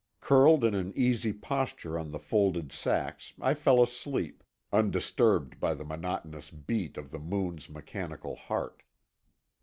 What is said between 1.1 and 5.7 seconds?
posture on the folded sacks I fell asleep, undisturbed